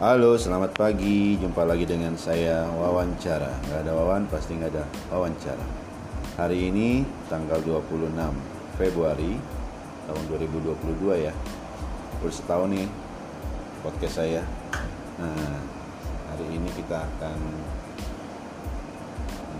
[0.00, 1.36] Halo, selamat pagi.
[1.36, 3.52] Jumpa lagi dengan saya Wawancara.
[3.68, 5.60] Nggak ada Wawan, pasti nggak ada wawancara.
[6.40, 8.08] Hari ini tanggal 26
[8.80, 9.36] Februari
[10.08, 11.36] tahun 2022 ya.
[12.24, 12.88] Udah setahun nih
[13.84, 14.40] podcast saya.
[15.20, 15.60] Nah,
[16.32, 17.36] hari ini kita akan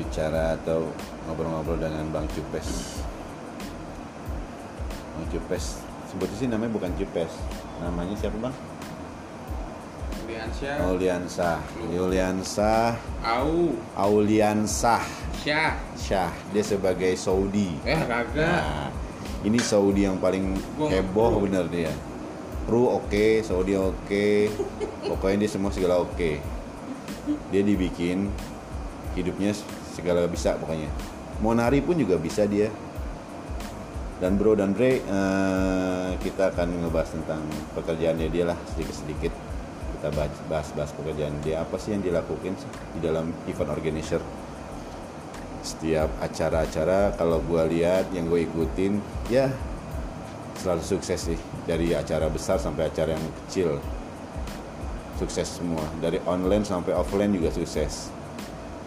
[0.00, 0.88] bicara atau
[1.28, 3.04] ngobrol-ngobrol dengan Bang Cupes.
[5.20, 7.28] Bang Cupes, sebutnya sih namanya bukan Cupes.
[7.84, 8.69] Namanya siapa Bang?
[10.60, 11.58] Juliansyah Auliansah.
[11.88, 12.92] Yuliansah
[13.24, 13.72] Au.
[13.96, 15.00] Auliansah.
[15.40, 15.72] Syah.
[15.96, 16.28] Syah.
[16.52, 17.80] Dia sebagai Saudi.
[17.80, 18.92] Eh kagak nah,
[19.40, 21.88] ini Saudi yang paling Gua heboh bener dia.
[22.68, 24.52] Ru oke Saudi oke.
[25.08, 26.36] Pokoknya dia semua segala oke.
[27.48, 28.28] Dia dibikin
[29.16, 29.56] hidupnya
[29.96, 30.92] segala bisa pokoknya.
[31.40, 32.68] Mau nari pun juga bisa dia.
[34.20, 37.40] Dan bro dan bre eh, kita akan ngebahas tentang
[37.72, 39.39] pekerjaannya dia lah sedikit-sedikit
[40.00, 42.56] kita bahas- bahas-bahas pekerjaan dia apa sih yang dilakukan
[42.96, 44.24] di dalam event organizer?
[45.60, 48.96] Setiap acara-acara kalau gue lihat yang gue ikutin
[49.28, 49.52] ya
[50.56, 51.36] selalu sukses sih.
[51.68, 53.76] Dari acara besar sampai acara yang kecil
[55.20, 55.84] sukses semua.
[56.00, 58.08] Dari online sampai offline juga sukses.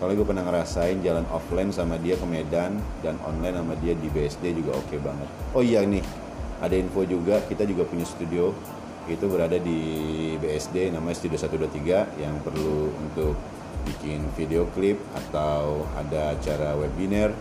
[0.02, 4.10] Kalau gue pernah ngerasain jalan offline sama dia ke Medan dan online sama dia di
[4.10, 5.30] BSD juga oke banget.
[5.54, 6.02] Oh iya nih
[6.58, 8.50] ada info juga kita juga punya studio
[9.04, 9.80] itu berada di
[10.40, 13.36] BSD namanya Studio 123 yang perlu untuk
[13.84, 17.36] bikin video klip atau ada acara webinar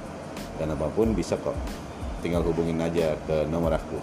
[0.58, 1.55] dan apa pun bisa kok.
[2.18, 3.98] Tinggal hubungin aja ke nomor aku.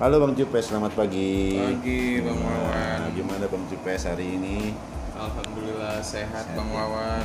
[0.00, 1.60] Halo Bang Cupes selamat pagi.
[1.60, 2.98] Pagi, Bang Wawan.
[3.04, 4.72] Nah, gimana Bang Cupes hari ini?
[5.12, 6.56] Alhamdulillah sehat Sehat.
[6.56, 6.72] Bang.
[6.72, 7.24] Wawan.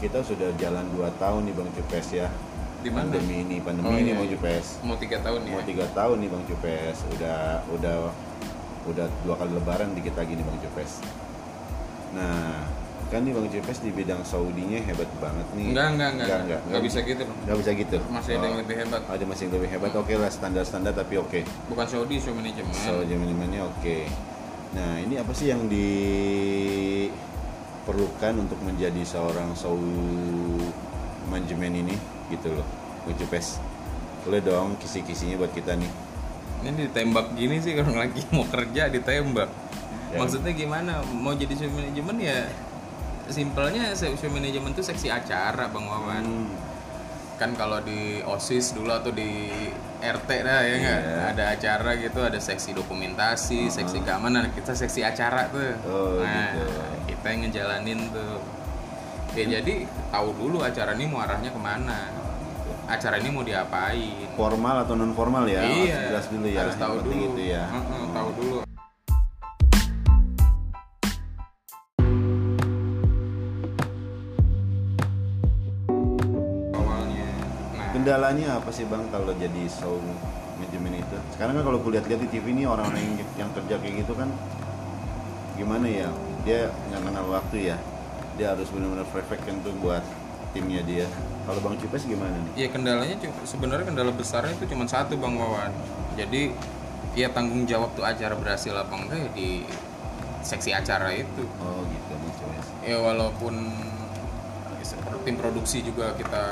[0.00, 2.32] Kita sudah jalan 2 tahun nih Bang Cupes ya.
[2.80, 3.12] Di mana?
[3.12, 4.40] pandemi ini pandemi Oh, ini iya, Bang iya.
[4.40, 4.66] Cupes.
[4.80, 5.52] Mau tiga tahun ya?
[5.52, 6.96] Mau tiga tahun nih Bang Cupes.
[7.12, 7.38] Udah
[7.76, 7.96] udah
[8.90, 10.92] udah dua kali lebaran dikit lagi nih Bang Cupes
[12.10, 12.66] nah
[13.10, 15.74] kan nih Bang Cupes di bidang Saudinya hebat banget nih.
[15.74, 16.40] Enggak, enggak, enggak.
[16.46, 16.82] Enggak, Enggak.
[16.86, 17.98] Bisa gitu dong Nggak bisa gitu.
[18.06, 19.02] Masih ada yang Oh, lebih hebat.
[19.10, 19.90] Ada masih yang lebih hebat.
[19.98, 21.42] Oke lah standar-standar tapi oke.
[21.66, 22.70] Bukan Saudi, show manajemen.
[22.70, 23.96] So manajemennya oke.
[24.78, 25.66] Nah ini apa sih yang
[27.82, 29.74] diperlukan untuk menjadi seorang show
[31.26, 31.98] manajemen ini?
[32.30, 32.66] Gitu loh,
[33.10, 33.58] Bang Cupes.
[34.22, 35.90] Boleh dong kisi-kisinya buat kita nih.
[36.60, 39.50] Ini ditembak gini sih orang lagi mau kerja ditembak.
[40.10, 40.18] Ya.
[40.18, 41.00] Maksudnya gimana?
[41.06, 42.50] Mau jadi show manajemen ya
[43.30, 46.26] Simpelnya show manajemen tuh seksi acara Bang Wawan.
[46.26, 46.50] Hmm,
[47.38, 49.46] kan kalau di osis dulu atau di
[50.02, 51.00] RT dah ya nggak?
[51.00, 51.16] Iya.
[51.30, 54.50] ada acara gitu ada seksi dokumentasi seksi keamanan.
[54.50, 55.78] Kita seksi acara tuh.
[55.86, 56.66] Oh, nah gitu.
[57.14, 58.42] kita yang ngejalanin tuh.
[59.38, 62.19] Ya jadi tahu dulu acara ini mau arahnya ke mana
[62.90, 65.62] acara ini mau diapain formal atau non formal ya?
[65.62, 66.58] iya Harus jelas dulu ya.
[66.62, 67.64] harus tahu dulu Itu ya.
[67.70, 68.56] Heeh, tahu dulu
[76.72, 77.28] awalnya
[77.74, 79.98] nah Kendalanya apa sih bang kalau jadi show
[80.58, 81.16] manajemen itu?
[81.34, 84.28] Sekarang kan kalau kulihat-lihat di TV ini orang-orang yang, yang kerja kayak gitu kan
[85.56, 86.08] gimana ya?
[86.44, 87.76] Dia nggak kenal waktu ya.
[88.36, 90.00] Dia harus benar-benar perfect kan tuh buat
[90.52, 91.06] timnya dia.
[91.50, 92.52] Kalau bang Cipes gimana nih?
[92.54, 95.74] Ya kendalanya sebenarnya kendala besarnya itu cuma satu Bang Wawan.
[96.14, 96.54] Jadi
[97.18, 99.66] ya tanggung jawab tuh acara berhasil apa enggak ya di
[100.46, 101.42] seksi acara itu.
[101.58, 102.66] Oh gitu bang Cipes.
[102.86, 103.54] Ya walaupun
[105.26, 106.44] tim produksi juga kita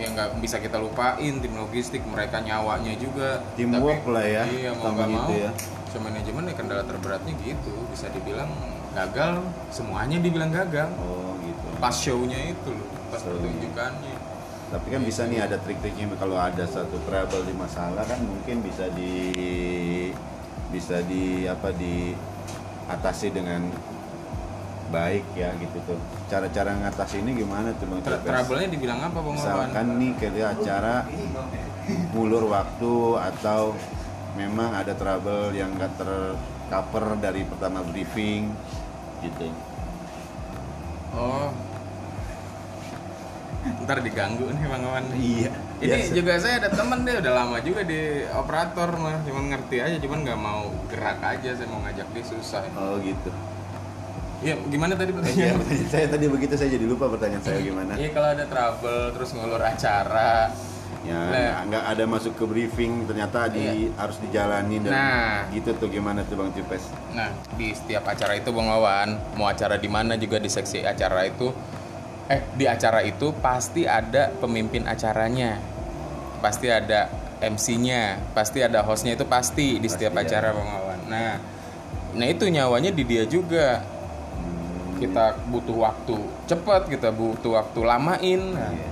[0.00, 4.90] ya nggak bisa kita lupain tim logistik mereka nyawanya juga Teamwork lah ya, iya mau
[4.90, 5.50] nggak mau gitu ya.
[5.86, 8.50] so manajemen ya kendala terberatnya gitu bisa dibilang
[8.90, 9.38] gagal
[9.70, 11.66] semuanya dibilang gagal Oh gitu.
[11.78, 14.14] pas show-nya itu loh pas pertunjukannya
[14.64, 18.90] Tapi kan bisa nih ada trik-triknya kalau ada satu trouble di masalah kan mungkin bisa
[18.90, 19.14] di
[20.74, 22.10] bisa di apa di
[22.90, 23.70] atasi dengan
[24.90, 25.98] baik ya gitu tuh.
[26.26, 29.34] Cara-cara ngatasi ini gimana tuh Bang Tra- trouble-nya dibilang apa bang?
[29.38, 31.06] Misalkan nih kayak acara
[32.10, 32.94] ngulur waktu
[33.30, 33.78] atau
[34.34, 38.50] memang ada trouble yang nggak tercover dari pertama briefing
[39.22, 39.54] gitu.
[41.14, 41.54] Oh.
[43.80, 45.04] Ntar diganggu nih Bang Wawan.
[45.12, 45.50] Iya.
[45.76, 46.12] Ini Biasa.
[46.12, 48.00] juga saya ada temen deh udah lama juga di
[48.30, 52.62] operator mah, cuman ngerti aja, cuman nggak mau gerak aja, saya mau ngajak dia susah.
[52.74, 53.28] Oh gitu.
[54.40, 55.56] Iya, gimana tadi Iya, pertanyaannya?
[55.56, 57.92] pertanyaan saya tadi begitu saya jadi lupa pertanyaan saya gimana.
[57.94, 60.52] Iya kalau ada trouble terus ngulur acara.
[61.00, 61.68] Ya, Nah.
[61.68, 65.36] nggak- ada masuk ke briefing, ternyata di harus dijalanin dan Nah.
[65.52, 66.88] gitu tuh gimana tuh Bang Cipes?
[67.12, 71.24] Nah, di setiap acara itu Bang Wawan, mau acara di mana juga di seksi acara
[71.24, 71.52] itu
[72.26, 75.60] eh di acara itu pasti ada pemimpin acaranya.
[76.40, 77.08] Pasti ada
[77.40, 80.40] MC-nya, pasti ada hostnya itu pasti di setiap Pasti, ya.
[80.40, 81.00] acara Bang Wawan.
[81.08, 81.32] Nah,
[82.14, 83.82] nah itu nyawanya di dia juga
[84.94, 86.16] kita butuh waktu
[86.46, 88.88] cepat kita butuh waktu lamain Nah, Iya.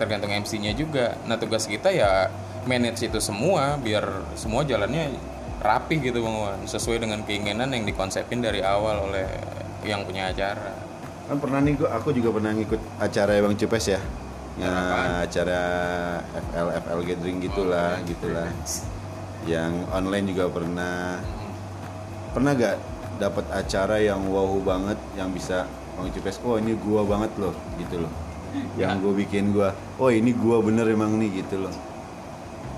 [0.00, 2.32] tergantung MC-nya juga nah tugas kita ya
[2.64, 4.02] manage itu semua biar
[4.34, 5.12] semua jalannya
[5.60, 9.28] rapih gitu bang sesuai dengan keinginan yang dikonsepin dari awal oleh
[9.84, 10.72] yang punya acara
[11.24, 14.00] kan pernah nih gua aku juga pernah ngikut acara Bang Cupes ya.
[14.54, 14.74] Ya
[15.26, 15.60] acara
[16.30, 18.48] FL FL gathering gitulah gitulah.
[19.48, 21.20] Yang online juga pernah.
[22.34, 22.76] Pernah gak
[23.22, 25.64] dapat acara yang wow banget yang bisa
[25.96, 28.12] Bang Cupes oh ini gua banget loh gitu loh.
[28.78, 31.74] Yang gue bikin gua oh ini gua bener emang nih gitu loh.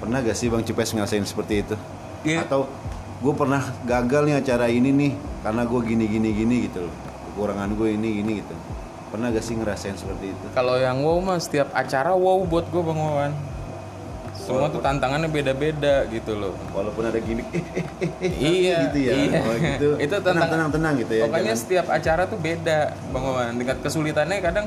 [0.01, 1.77] Pernah gak sih Bang Cupes ngerasain seperti itu?
[2.27, 2.43] Iya.
[2.43, 2.67] atau
[3.23, 5.13] gue pernah gagal nih acara ini nih
[5.47, 7.06] karena gue gini gini gini gitu loh
[7.37, 8.55] kekurangan gue ini gini gitu.
[9.07, 10.45] Pernah gak sih ngerasain seperti itu?
[10.51, 13.33] Kalau yang wow mah setiap acara wow buat gue bang Wawan
[14.37, 16.55] semua tuh tantangannya beda-beda gitu loh.
[16.71, 17.49] Walaupun ada gimmick.
[17.51, 19.41] Eh, eh, eh, eh, iya gitu ya iya.
[19.43, 19.89] Oh, gitu.
[20.05, 22.79] itu tenang tentang tenang tenang gitu ya pokoknya jangan- setiap acara tuh beda
[23.13, 23.53] bang Wawan.
[23.55, 24.67] Tingkat kesulitannya kadang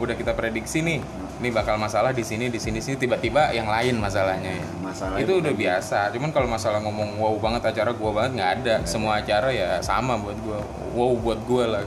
[0.00, 0.98] udah kita prediksi nih
[1.40, 3.00] ini bakal masalah di sini di sini sini.
[3.00, 4.68] Tiba-tiba yang lain masalahnya ya.
[4.84, 6.12] Masalah itu udah biasa.
[6.12, 8.74] Cuman kalau masalah ngomong wow banget acara gua banget nggak ada.
[8.84, 10.60] Semua acara ya sama buat gua.
[10.92, 11.84] Wow buat gua lah.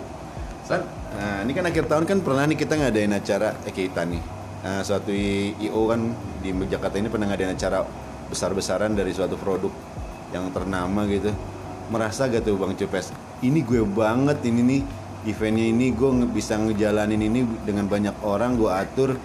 [0.66, 0.82] San,
[1.14, 4.22] nah ini kan akhir tahun kan pernah nih kita ngadain acara eh kita nih.
[4.64, 7.84] Nah, suatu IO kan di Jakarta ini pernah ngadain acara
[8.32, 9.72] besar-besaran dari suatu produk
[10.32, 11.36] yang ternama gitu.
[11.92, 13.12] Merasa gak tuh Bang Cepes
[13.44, 14.82] ini gue banget ini nih
[15.28, 19.20] eventnya ini gue bisa ngejalanin ini dengan banyak orang gue atur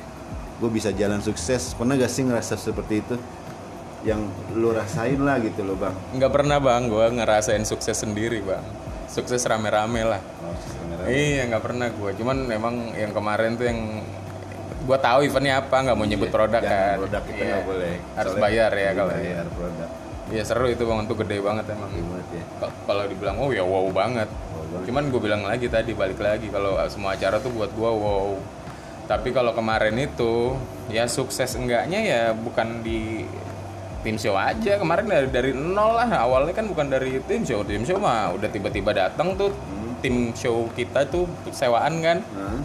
[0.58, 3.14] gue bisa jalan sukses pernah gak sih ngerasa seperti itu
[4.02, 4.22] yang
[4.54, 8.62] lo rasain lah gitu loh bang nggak pernah bang gua ngerasain sukses sendiri bang
[9.10, 10.22] sukses rame-rame lah
[11.08, 13.80] Iya nggak pernah gue, cuman memang yang kemarin tuh yang
[14.84, 16.96] gue tahu eventnya apa nggak mau nyebut produk Jangan kan.
[17.00, 17.48] produk kita Iya.
[17.48, 19.12] nggak boleh Harus Soalnya bayar ya kalau.
[19.14, 19.88] bayar produk
[20.28, 21.88] Iya seru itu bang, itu gede banget emang.
[21.88, 24.28] Ya Kalau dibilang oh ya wow banget.
[24.28, 24.84] banget.
[24.84, 28.36] Cuman gue bilang lagi tadi balik lagi kalau semua acara tuh buat gue wow.
[29.08, 30.52] Tapi kalau kemarin itu
[30.92, 33.24] ya sukses enggaknya ya bukan di
[34.04, 34.76] tim show aja.
[34.76, 36.28] Kemarin dari dari nol lah.
[36.28, 37.64] Awalnya kan bukan dari tim show.
[37.64, 39.48] Tim show mah udah tiba-tiba datang tuh.
[40.04, 42.20] Tim show kita tuh sewaan kan.
[42.36, 42.60] Nah,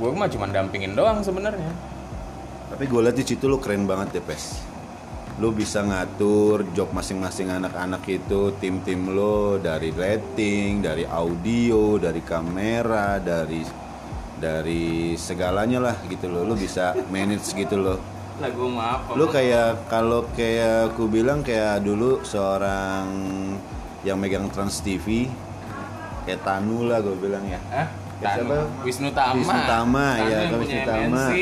[0.00, 1.70] gue mah cuma dampingin doang sebenarnya.
[2.72, 4.64] Tapi gue liat di situ lo keren banget ya Pes.
[5.38, 13.22] Lo bisa ngatur job masing-masing anak-anak itu Tim-tim lo dari lighting, dari audio, dari kamera,
[13.22, 13.62] dari
[14.38, 17.98] dari segalanya lah gitu loh Lo bisa manage gitu loh
[18.38, 23.06] lah gue maaf Lo kayak kalau kayak aku bilang kayak dulu seorang
[24.00, 25.26] yang megang Trans TV
[26.22, 27.58] Kayak Tanu lah gue bilang ya?
[27.66, 27.84] Ya,
[28.20, 28.46] Tanu.
[28.46, 28.56] siapa?
[28.82, 31.22] Wisnu Tama Wisnu Tama, Tanu ya, yang Wisnu Tama.
[31.24, 31.34] MNC.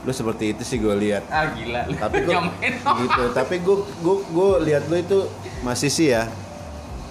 [0.00, 2.72] Lo seperti itu sih gue lihat ah gila tapi Nyamain.
[2.76, 5.18] gitu tapi gue gue gue lihat lo itu
[5.60, 6.24] masih sih ya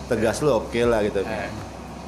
[0.05, 1.49] tegas lo oke lah gitu Eh.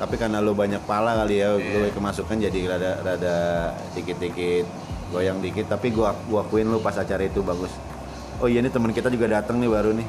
[0.01, 3.37] Tapi karena lo banyak pala kali ya lo kemasukan jadi rada rada
[3.93, 4.65] dikit dikit
[5.13, 5.69] goyang dikit.
[5.69, 7.69] Tapi gue gua akuin lo pas acara itu bagus.
[8.41, 10.07] Oh iya nih teman kita juga datang nih baru nih.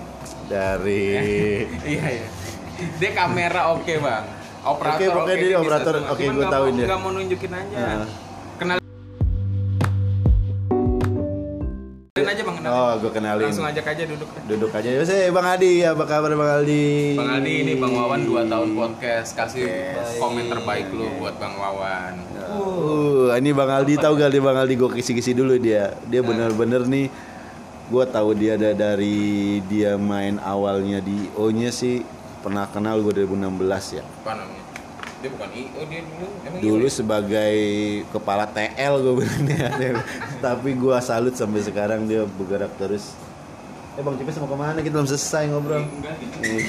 [0.49, 1.05] Dari
[1.93, 2.27] iya iya.
[2.97, 4.25] Dia kamera oke bang.
[4.62, 5.94] Operator Oke, pokoknya dia bisa operator.
[6.09, 6.87] Oke, nggak tahuin mau- dia.
[6.87, 7.77] nggak mau nunjukin aja.
[7.77, 8.06] Heeh.
[12.72, 13.44] Oh gue kenalin.
[13.44, 14.29] Langsung ajak aja duduk.
[14.48, 14.88] Duduk aja.
[14.88, 15.72] Ya saya bang Adi.
[15.84, 16.88] Apa kabar bang Aldi?
[17.20, 19.31] Bang Aldi ini Bang Wawan 2 tahun podcast.
[19.36, 19.69] Kasih
[20.17, 22.14] komen terbaik lu buat Bang Wawan.
[22.52, 24.74] Uh, ini Bang Aldi tahu gak nih Bang Aldi?
[24.81, 25.93] Gue kisi-kisi dulu dia.
[26.08, 27.12] Dia bener-bener nih
[27.93, 32.00] gue tahu dia ada dari dia main awalnya di O-nya sih.
[32.43, 34.02] Pernah kenal gue 2016 ya.
[34.02, 34.71] apa namanya
[35.22, 36.91] dia bukan IO dia dulu emang Dulu IO?
[36.91, 37.55] sebagai
[38.10, 39.67] kepala TL gue bilangnya.
[40.44, 43.14] Tapi gue salut sampai sekarang dia bergerak terus.
[43.94, 44.79] Eh Bang Cepes mau ke mana?
[44.82, 45.86] Kita belum selesai ngobrol.
[45.86, 46.36] enggak gitu.
[46.43, 46.67] Nih.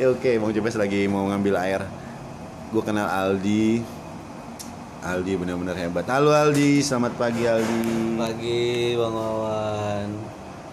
[0.00, 1.82] ya oke, Bang Cepes lagi mau ngambil air.
[2.72, 3.84] Gue kenal Aldi.
[5.02, 6.08] Aldi benar-benar hebat.
[6.08, 8.16] Halo Aldi, selamat pagi Aldi.
[8.16, 8.62] Pagi
[8.96, 10.08] Bang Wawan.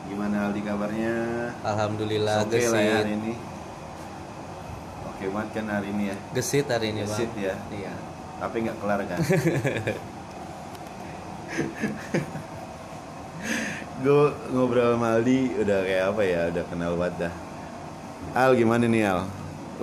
[0.08, 1.16] Gimana Aldi kabarnya?
[1.60, 2.72] Alhamdulillah gesit.
[2.72, 3.34] lah ya hari ini.
[5.20, 6.16] Banget kan hari ini ya.
[6.32, 7.44] Gesit hari ini, Gesit Bang.
[7.44, 7.56] ya.
[7.76, 7.92] Iya.
[8.40, 9.20] Tapi nggak kelar kan?
[14.00, 17.34] Gue ngobrol sama Aldi udah kayak apa ya, udah kenal banget dah.
[18.32, 19.28] Al gimana nih Al?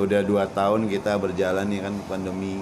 [0.01, 2.61] Udah dua tahun kita berjalan nih kan pandemi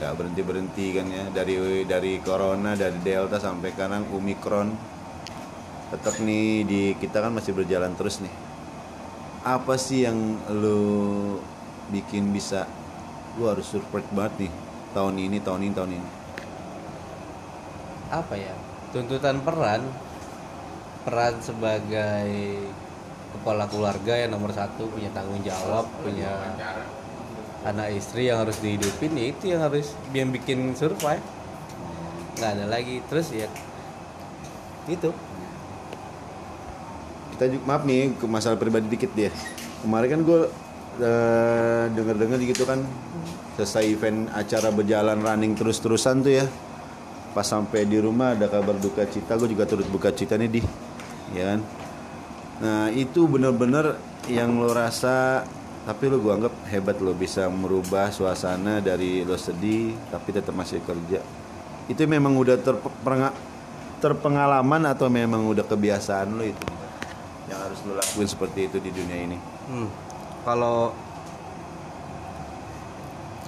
[0.00, 4.72] nggak berhenti berhenti kan ya dari dari corona dari delta sampai sekarang omikron
[5.92, 8.32] tetap nih di kita kan masih berjalan terus nih
[9.44, 11.36] apa sih yang lo
[11.90, 12.64] bikin bisa
[13.36, 14.52] gua harus support banget nih
[14.94, 16.10] tahun ini tahun ini tahun ini.
[18.10, 18.54] Apa ya?
[18.90, 19.86] Tuntutan peran
[21.06, 22.28] peran sebagai
[23.30, 26.28] kepala keluarga yang nomor satu punya tanggung jawab punya
[27.64, 31.22] anak istri yang harus dihidupin ya itu yang harus yang bikin survive.
[32.36, 33.46] Nggak ada lagi terus ya
[34.90, 35.14] itu.
[37.36, 39.30] Kita juga maaf nih ke masalah pribadi dikit dia
[39.80, 40.40] kemarin kan gue
[41.96, 42.84] denger dengar gitu kan
[43.56, 46.46] selesai event acara berjalan running terus terusan tuh ya.
[47.30, 50.60] Pas sampai di rumah ada kabar duka cita gue juga turut buka cita nih di
[51.30, 51.60] ya kan?
[52.60, 53.94] Nah itu bener-bener
[54.26, 55.46] yang lo rasa
[55.86, 60.82] tapi lo gue anggap hebat lo bisa merubah suasana dari lo sedih tapi tetap masih
[60.82, 61.22] kerja.
[61.86, 63.36] Itu memang udah terpenga-
[64.02, 66.66] terpengalaman atau memang udah kebiasaan lo itu
[67.46, 69.38] yang harus lo lakuin seperti itu di dunia ini.
[69.70, 70.09] Hmm.
[70.40, 70.94] Kalau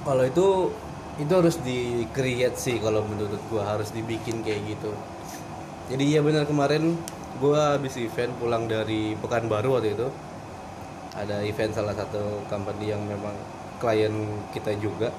[0.02, 0.68] kalau itu
[1.20, 4.92] itu harus di create sih kalau menurut gua harus dibikin kayak gitu.
[5.92, 6.96] Jadi iya benar kemarin
[7.40, 10.08] gua habis event pulang dari Pekanbaru waktu itu.
[11.12, 13.36] Ada event salah satu company yang memang
[13.80, 14.12] klien
[14.56, 15.12] kita juga.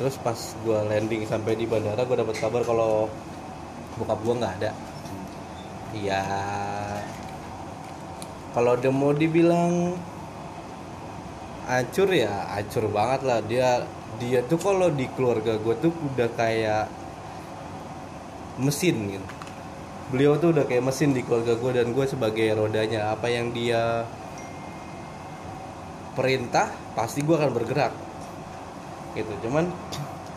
[0.00, 3.08] Terus pas gua landing sampai di bandara gua dapat kabar kalau
[4.00, 4.70] bokap gua nggak ada.
[5.90, 6.22] Iya
[8.50, 9.94] kalau mau dibilang
[11.68, 13.38] hancur ya hancur banget lah.
[13.44, 13.84] Dia
[14.20, 16.86] dia tuh kalau di keluarga gue tuh udah kayak
[18.60, 19.28] mesin gitu.
[20.10, 23.14] Beliau tuh udah kayak mesin di keluarga gue dan gue sebagai rodanya.
[23.14, 24.04] Apa yang dia
[26.14, 27.94] perintah pasti gue akan bergerak.
[29.16, 29.70] Gitu cuman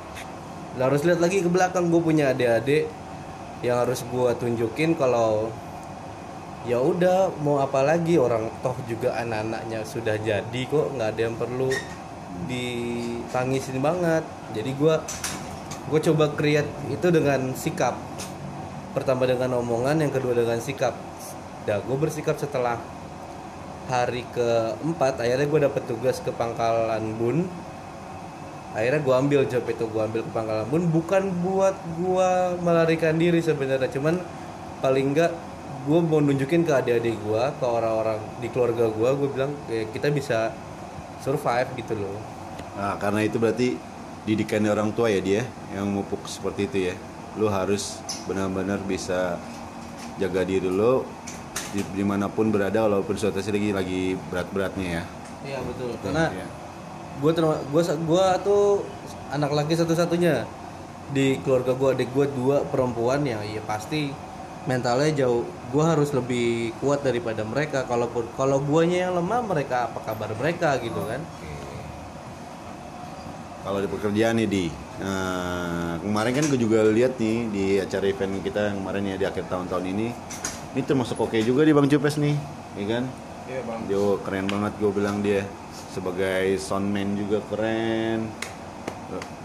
[0.84, 1.92] harus lihat lagi ke belakang.
[1.92, 2.88] Gue punya adik-adik
[3.64, 5.48] yang harus gue tunjukin kalau
[6.64, 8.16] ya udah mau apa lagi?
[8.16, 11.70] Orang toh juga anak-anaknya sudah jadi kok nggak ada yang perlu
[12.48, 14.24] ditangisin banget.
[14.56, 14.96] Jadi gue
[15.92, 17.96] gue coba create itu dengan sikap.
[18.96, 20.96] Pertama dengan omongan yang kedua dengan sikap.
[21.68, 22.80] Dah gue bersikap setelah
[23.92, 27.48] hari keempat akhirnya gue dapet tugas ke pangkalan bun.
[28.74, 30.84] Akhirnya gue ambil job itu gue ambil ke pangkalan bun.
[30.88, 32.30] Bukan buat gue
[32.64, 34.18] melarikan diri sebenarnya cuman
[34.80, 35.32] paling enggak
[35.84, 40.08] gue mau nunjukin ke adik-adik gue ke orang-orang di keluarga gue gue bilang "Eh, kita
[40.10, 40.52] bisa
[41.20, 42.18] survive gitu loh
[42.74, 43.78] Nah, karena itu berarti
[44.26, 45.42] didikan orang tua ya dia
[45.78, 46.96] yang mupuk seperti itu ya.
[47.38, 49.38] Lu harus benar-benar bisa
[50.18, 51.06] jaga diri lo
[51.70, 55.04] di, di mana pun berada walaupun situasi lagi lagi berat-beratnya ya.
[55.44, 56.48] iya betul karena Iya.
[57.20, 57.32] gue
[57.70, 58.64] gue gue tuh
[59.30, 60.50] anak laki satu-satunya
[61.12, 64.10] di keluarga gue adik gue dua perempuan ya ya pasti
[64.64, 65.44] mentalnya jauh.
[65.74, 67.84] Gue harus lebih kuat daripada mereka.
[67.84, 71.22] Kalaupun kalau guanya yang lemah mereka apa kabar mereka gitu kan?
[73.64, 74.66] Kalau di pekerjaan nih di
[75.00, 79.26] nah, kemarin kan gue juga lihat nih di acara event kita yang kemarin ya di
[79.26, 80.08] akhir tahun-tahun ini.
[80.76, 82.36] Ini termasuk oke juga di Bang Cupes nih,
[82.76, 83.04] ya kan?
[83.48, 83.80] Iya bang.
[83.88, 85.48] Dia keren banget gue bilang dia
[85.96, 88.28] sebagai soundman juga keren.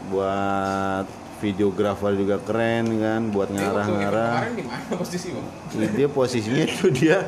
[0.08, 1.06] Buat
[1.38, 4.50] videografer juga keren kan buat ngarah-ngarah.
[4.50, 5.46] Kemarin posisi bang?
[5.94, 7.18] dia posisinya itu dia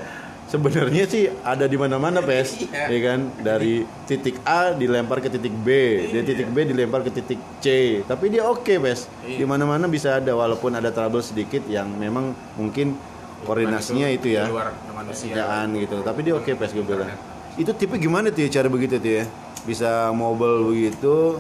[0.50, 2.58] sebenarnya sih ada di mana-mana pes.
[2.58, 2.90] Iya.
[2.90, 3.20] ya kan?
[3.38, 5.68] Dari titik A dilempar ke titik B.
[6.10, 7.66] Dari titik B dilempar ke titik C.
[8.02, 9.06] Tapi dia oke pes.
[9.22, 12.98] Di mana-mana bisa ada walaupun ada trouble sedikit yang memang mungkin
[13.46, 14.44] koordinasinya itu, ya.
[14.50, 14.74] luar
[15.16, 16.02] kerjaan gitu.
[16.02, 17.08] Tapi dia oke pes gue bilang.
[17.54, 19.24] Itu tipe gimana tuh ya cara begitu tuh ya?
[19.62, 21.38] Bisa mobile begitu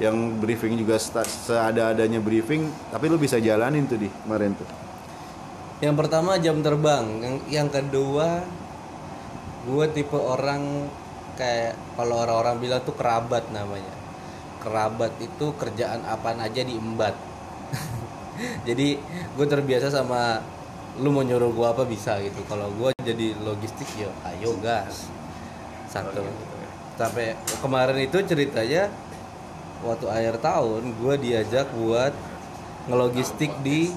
[0.00, 4.68] yang briefing juga seada-adanya briefing tapi lu bisa jalanin tuh di kemarin tuh
[5.80, 8.44] Yang pertama jam terbang, yang yang kedua
[9.64, 10.92] gue tipe orang
[11.40, 13.88] kayak kalau orang-orang bilang tuh kerabat namanya.
[14.60, 17.16] Kerabat itu kerjaan apaan aja diembat.
[18.68, 19.00] jadi
[19.32, 20.44] gue terbiasa sama
[21.00, 22.44] lu mau nyuruh gue apa bisa gitu.
[22.44, 25.08] Kalau gue jadi logistik ya ayo gas.
[25.88, 26.28] Satu.
[27.00, 28.92] Sampai kemarin itu ceritanya
[29.80, 32.12] waktu akhir tahun gue diajak buat
[32.88, 33.92] ngelogistik di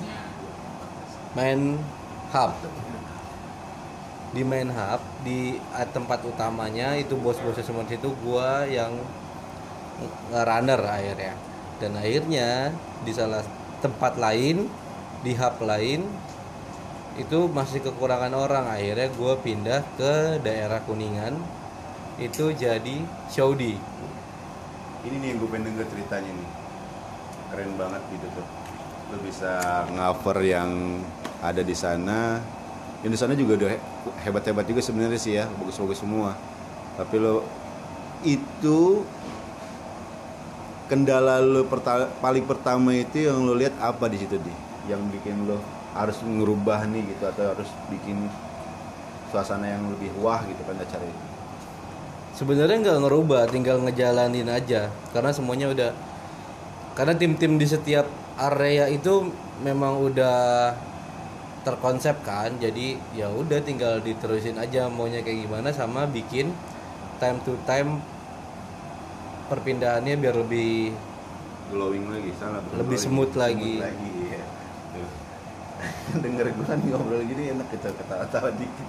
[1.34, 1.82] main
[2.34, 2.54] hub.
[4.34, 5.62] Di main hub di
[5.94, 8.98] tempat utamanya itu bos-bosnya semua situ gua yang
[10.34, 11.34] nge-runner akhirnya.
[11.78, 12.74] Dan akhirnya
[13.06, 13.46] di salah
[13.82, 14.66] tempat lain
[15.22, 16.06] di hub lain
[17.18, 18.66] itu masih kekurangan orang.
[18.70, 21.38] Akhirnya gua pindah ke daerah kuningan
[22.18, 23.78] itu jadi Saudi
[25.04, 26.50] ini nih yang gue pengen denger ceritanya nih.
[27.52, 28.48] Keren banget gitu tuh.
[29.14, 31.00] Lu bisa cover yang
[31.44, 32.40] ada di sana.
[33.04, 33.84] Yang di sana juga udah he-
[34.24, 35.46] hebat-hebat juga sebenarnya sih ya.
[35.60, 36.40] Bagus-bagus semua.
[36.96, 37.44] Tapi lo
[38.24, 39.04] itu
[40.88, 44.54] kendala lo perta- paling pertama itu yang lo lihat apa di situ di?
[44.88, 45.60] Yang bikin lo
[45.94, 48.18] harus ngerubah nih gitu atau harus bikin
[49.30, 51.33] suasana yang lebih wah gitu kan acara itu
[52.34, 55.92] sebenarnya nggak ngerubah tinggal ngejalanin aja karena semuanya udah
[56.94, 58.06] karena tim-tim di setiap
[58.38, 59.30] area itu
[59.62, 60.74] memang udah
[61.63, 66.52] terkonsep kan jadi ya udah tinggal diterusin aja maunya kayak gimana sama bikin
[67.22, 68.04] time to time
[69.48, 70.92] perpindahannya biar lebih
[71.72, 73.00] glowing lagi salah Lebih glowing.
[73.00, 73.74] smooth lagi.
[73.80, 74.44] lagi iya.
[74.92, 75.10] Tuh.
[76.25, 78.88] denger gue kan ngobrol gini enak kita ketawa-tawa dikit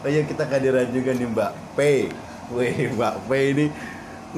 [0.00, 1.80] oh iya kita kehadiran juga nih Mbak P
[2.54, 3.66] Wih Mbak P ini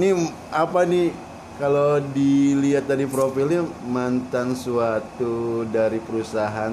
[0.01, 0.09] ini
[0.49, 1.13] apa nih
[1.61, 6.73] kalau dilihat dari profilnya mantan suatu dari perusahaan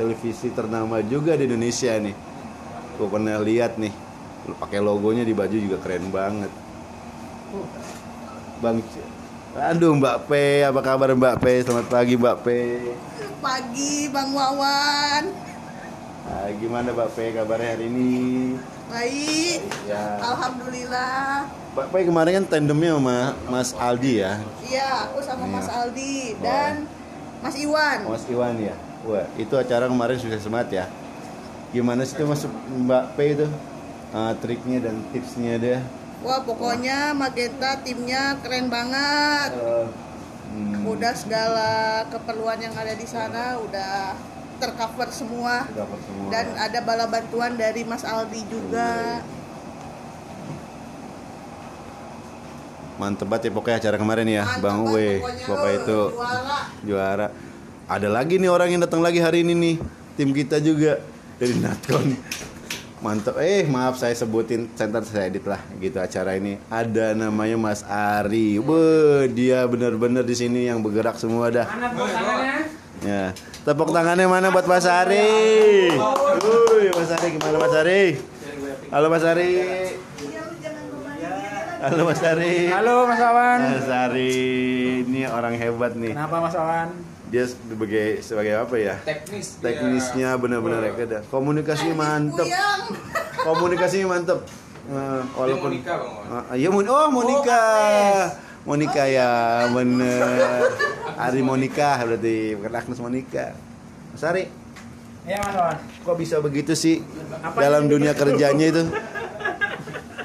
[0.00, 2.16] televisi ternama juga di Indonesia nih
[2.96, 3.92] gue pernah lihat nih
[4.56, 6.52] pakai logonya di baju juga keren banget
[8.64, 8.80] Bang
[9.50, 11.66] Aduh Mbak P, apa kabar Mbak P?
[11.66, 12.48] Selamat pagi Mbak P.
[13.42, 15.26] Pagi Bang Wawan.
[16.22, 18.14] Nah, gimana Mbak P kabarnya hari ini?
[18.90, 19.60] Baik.
[19.86, 20.18] Ya.
[20.20, 21.46] Alhamdulillah.
[21.70, 25.54] Mbak P kemarin kan tandemnya sama Mas Aldi ya, Iya, aku sama Iya.
[25.54, 26.72] Mas Aldi dan
[27.38, 27.98] Mas Iwan.
[28.04, 28.74] Mas Iwan ya.
[29.00, 30.84] Wah, itu acara kemarin sukses banget ya.
[31.70, 33.46] Gimana sih itu Mas Mbak P itu?
[34.10, 35.78] Ah, triknya dan tipsnya dia.
[36.20, 39.54] Wah, pokoknya Magenta timnya keren banget.
[40.50, 41.70] Hmm, Udah segala
[42.10, 44.18] keperluan yang ada di sana udah
[44.60, 45.64] tercover semua.
[45.64, 46.28] semua.
[46.28, 49.24] Dan ada bala bantuan dari Mas Aldi juga.
[53.00, 55.24] Mantep banget ya pokoknya acara kemarin ya, Mantap Bang Uwe.
[55.24, 56.58] eh, itu juara.
[56.84, 57.26] juara.
[57.88, 59.76] Ada lagi nih orang yang datang lagi hari ini nih,
[60.20, 61.00] tim kita juga
[61.40, 62.20] dari Natcon.
[63.00, 63.40] Mantap.
[63.40, 66.60] Eh, maaf saya sebutin center saya edit lah gitu acara ini.
[66.68, 68.60] Ada namanya Mas Ari.
[68.60, 71.64] Be, dia benar-benar di sini yang bergerak semua dah.
[73.00, 73.32] Ya.
[73.60, 75.92] Tepuk tangannya mana buat Mas Ari?
[75.92, 78.02] Wuih, Mas Ari gimana Mas Ari?
[78.88, 79.50] Halo Mas Ari.
[81.84, 82.54] Halo Mas Ari.
[82.72, 83.60] Halo Mas Wawan.
[83.60, 84.32] Mas Ari
[85.04, 86.16] ini orang hebat nih.
[86.16, 86.88] Kenapa Mas Wawan?
[87.28, 88.96] Dia sebagai sebagai apa ya?
[89.04, 91.22] teknis Teknisnya benar-benar hebat dah.
[91.28, 92.48] Komunikasinya mantep.
[92.48, 92.82] Puyang.
[93.44, 94.40] Komunikasinya mantep.
[94.90, 96.48] Eh, walaupun Monica, Bang Wan.
[96.50, 97.06] Ah, iya Mon- oh
[98.62, 98.92] Monica.
[98.94, 99.30] Monica ya
[99.68, 100.20] bener.
[101.16, 103.46] Ari Monica berarti bukan Agnes Monica.
[104.10, 104.44] Mas Ari,
[105.22, 105.76] Iya Mas Wawan.
[106.00, 107.04] kok bisa begitu sih
[107.38, 107.90] Apa dalam sih?
[107.90, 108.82] dunia kerjanya itu?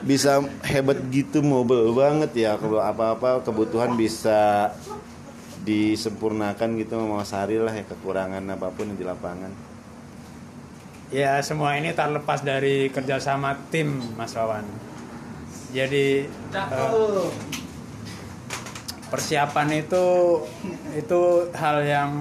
[0.02, 4.70] Bisa hebat gitu mobile banget ya kalau apa-apa kebutuhan bisa
[5.62, 9.52] disempurnakan gitu sama Mas Ari lah ya kekurangan apa pun yang di lapangan.
[11.10, 14.66] Ya semua ini terlepas dari kerjasama tim Mas Wawan.
[15.72, 17.28] Jadi eh,
[19.10, 20.06] persiapan itu
[20.98, 21.22] itu
[21.54, 22.12] hal yang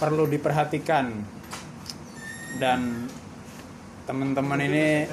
[0.00, 1.12] perlu diperhatikan
[2.56, 3.10] dan
[4.08, 5.04] teman-teman ini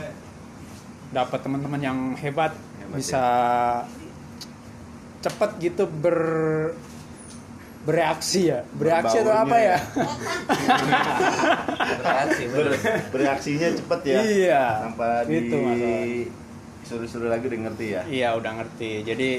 [1.11, 3.23] dapat teman-teman yang hebat, Hebat, bisa
[5.23, 6.19] cepet gitu ber
[7.87, 9.77] bereaksi ya bereaksi atau apa ya,
[11.87, 12.73] Bereaksi, bener.
[13.15, 14.19] Bereaksinya cepet ya.
[14.27, 16.46] Iya, Tanpa gitu, Mas Wawan.
[16.87, 18.01] Suruh-suruh lagi udah ngerti ya.
[18.03, 18.91] Iya udah ngerti.
[19.03, 19.29] Jadi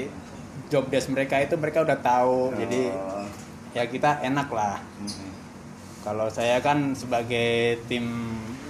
[0.67, 2.53] job desk mereka itu mereka udah tahu.
[2.53, 3.25] Jadi Oh.
[3.71, 4.77] ya kita enak lah.
[4.97, 5.29] Mhm.
[5.99, 8.05] Kalau saya kan sebagai tim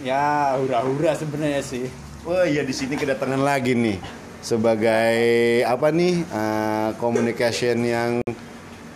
[0.01, 1.85] ya hura-hura sebenarnya sih.
[2.23, 3.99] Wah iya di sini kedatangan lagi nih
[4.39, 5.15] sebagai
[5.63, 8.11] apa nih eh, communication yang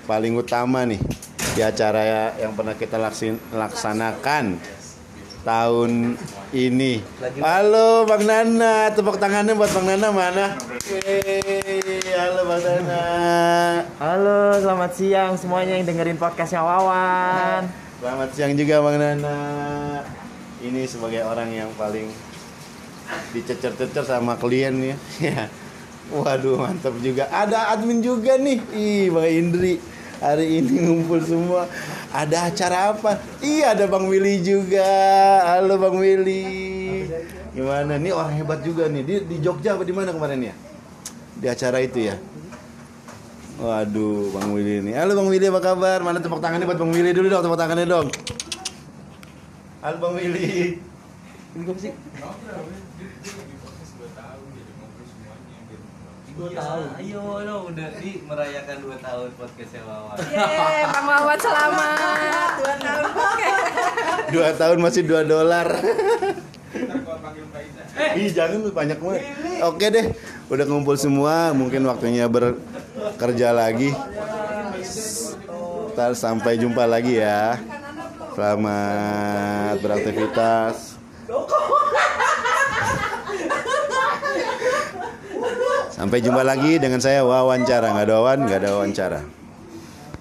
[0.03, 0.99] paling utama nih
[1.53, 4.59] di acara yang pernah kita laksin- laksanakan
[5.43, 6.15] tahun
[6.53, 7.01] ini.
[7.41, 10.53] Halo Bang Nana, tepuk tangannya buat Bang Nana mana?
[10.85, 13.03] Wey, halo Bang Nana.
[13.97, 17.65] Halo, selamat siang semuanya yang dengerin podcastnya Wawan.
[17.97, 19.37] Selamat siang juga Bang Nana.
[20.61, 22.13] Ini sebagai orang yang paling
[23.33, 24.77] dicecer-cecer sama klien.
[24.77, 24.95] Ya.
[26.13, 27.33] Waduh, mantap juga.
[27.33, 28.61] Ada admin juga nih.
[28.77, 29.81] Ih, Bang Indri.
[30.23, 31.67] Hari ini ngumpul semua.
[32.15, 33.19] Ada acara apa?
[33.43, 34.87] Iya, ada Bang Willy juga.
[35.43, 37.03] Halo Bang Willy.
[37.51, 37.99] Gimana?
[37.99, 39.03] Nih orang hebat juga nih.
[39.03, 40.55] Di, di Jogja apa di mana kemarin ya?
[41.35, 42.15] Di acara itu ya.
[43.59, 44.95] Waduh, Bang Willy nih.
[44.95, 45.99] Halo Bang Willy, apa kabar?
[45.99, 48.07] Mana tepuk tangannya buat Bang Willy dulu dong, tepuk tangannya dong.
[49.83, 50.79] Halo Bang Willy.
[51.51, 51.91] Ini apa sih?
[56.33, 56.87] Dua tahun.
[56.97, 60.17] Ayo dong udah di merayakan dua tahun podcastnya Wawan.
[60.17, 62.49] Yeay, Bang Wawan selamat.
[62.57, 63.05] Dua tahun.
[64.33, 65.67] Dua tahun masih dua dolar.
[68.17, 69.23] Ih jangan lu banyak banget.
[69.61, 70.05] Oke deh,
[70.49, 71.53] udah ngumpul semua.
[71.53, 73.93] Mungkin waktunya bekerja lagi.
[75.93, 77.61] Ntar sampai jumpa lagi ya.
[78.33, 80.92] Selamat beraktivitas.
[86.03, 89.42] Sampai jumpa lagi dengan saya wawancara, nggak ada wawan, nggak ada wawancara.